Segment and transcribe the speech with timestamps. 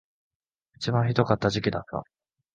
[0.77, 2.03] 一番ひどかった時期だった